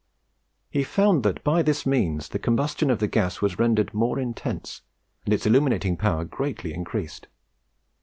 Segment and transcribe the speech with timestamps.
[0.71, 4.81] He found that by this means the combustion of the gas was rendered more intense,
[5.25, 7.27] and its illuminating power greatly increased.